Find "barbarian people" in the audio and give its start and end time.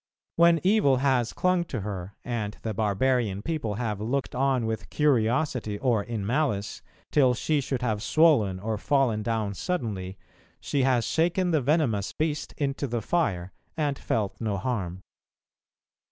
2.73-3.75